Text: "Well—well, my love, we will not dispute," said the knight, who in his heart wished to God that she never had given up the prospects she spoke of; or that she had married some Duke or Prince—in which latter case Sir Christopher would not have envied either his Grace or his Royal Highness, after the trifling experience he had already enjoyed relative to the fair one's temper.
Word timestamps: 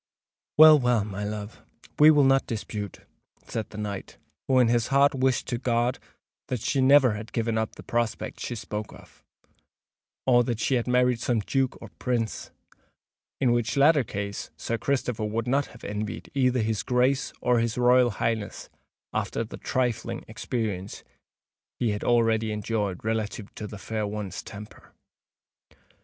"Well—well, 0.57 1.05
my 1.05 1.23
love, 1.23 1.61
we 1.99 2.09
will 2.09 2.23
not 2.23 2.47
dispute," 2.47 3.01
said 3.45 3.69
the 3.69 3.77
knight, 3.77 4.17
who 4.47 4.57
in 4.57 4.67
his 4.67 4.87
heart 4.87 5.13
wished 5.13 5.45
to 5.49 5.59
God 5.59 5.99
that 6.47 6.59
she 6.59 6.81
never 6.81 7.11
had 7.13 7.31
given 7.31 7.55
up 7.55 7.75
the 7.75 7.83
prospects 7.83 8.41
she 8.43 8.55
spoke 8.55 8.93
of; 8.93 9.23
or 10.25 10.43
that 10.45 10.59
she 10.59 10.73
had 10.73 10.87
married 10.87 11.19
some 11.19 11.39
Duke 11.41 11.79
or 11.79 11.89
Prince—in 11.99 13.51
which 13.51 13.77
latter 13.77 14.03
case 14.03 14.49
Sir 14.57 14.79
Christopher 14.79 15.25
would 15.25 15.47
not 15.47 15.67
have 15.67 15.83
envied 15.83 16.31
either 16.33 16.63
his 16.63 16.81
Grace 16.81 17.31
or 17.39 17.59
his 17.59 17.77
Royal 17.77 18.09
Highness, 18.09 18.69
after 19.13 19.43
the 19.43 19.57
trifling 19.57 20.25
experience 20.27 21.03
he 21.77 21.91
had 21.91 22.03
already 22.03 22.51
enjoyed 22.51 23.05
relative 23.05 23.53
to 23.53 23.67
the 23.67 23.77
fair 23.77 24.07
one's 24.07 24.41
temper. 24.41 24.95